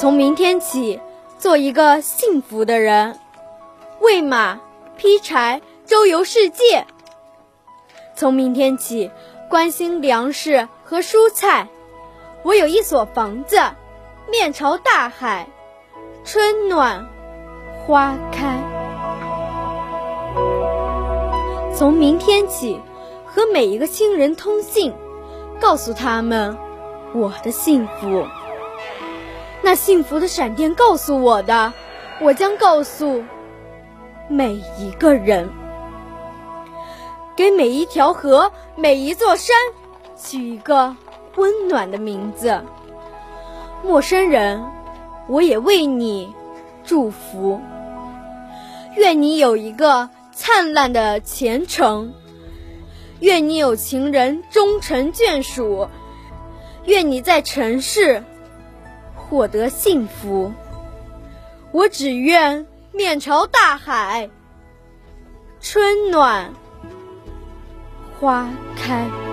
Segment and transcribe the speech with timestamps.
[0.00, 1.00] 从明天起，
[1.40, 3.18] 做一个幸福的人，
[3.98, 4.60] 喂马、
[4.96, 6.86] 劈柴、周游世界。
[8.14, 9.10] 从明天起，
[9.50, 11.66] 关心粮食和蔬菜。
[12.44, 13.60] 我有一所房子，
[14.30, 15.48] 面朝大海，
[16.22, 17.04] 春暖
[17.84, 18.56] 花开。
[21.74, 22.80] 从明天起，
[23.26, 24.94] 和每一个亲人通信，
[25.58, 26.56] 告诉他们
[27.12, 28.24] 我的幸福。
[29.62, 31.72] 那幸福的闪电告诉我的，
[32.20, 33.24] 我将告诉
[34.28, 35.50] 每一个人。
[37.36, 39.54] 给每一条河、每一座山
[40.16, 40.96] 取一个
[41.36, 42.62] 温暖的名字。
[43.84, 44.64] 陌生人，
[45.28, 46.34] 我也为你
[46.84, 47.60] 祝福。
[48.96, 52.12] 愿你有一个灿烂的前程，
[53.20, 55.88] 愿你有情人终成眷属，
[56.86, 58.24] 愿你在城市
[59.28, 60.52] 获得幸福。
[61.70, 64.28] 我只愿面朝大海，
[65.60, 66.52] 春暖。
[68.18, 69.27] 花开。